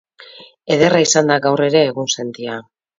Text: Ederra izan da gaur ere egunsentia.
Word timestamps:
Ederra 0.77 1.03
izan 1.05 1.31
da 1.35 1.39
gaur 1.47 1.65
ere 1.69 1.87
egunsentia. 1.95 2.63